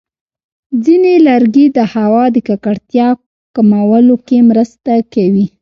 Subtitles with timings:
[0.85, 3.07] ځینې لرګي د هوا د ککړتیا
[3.55, 5.45] کمولو کې مرسته کوي.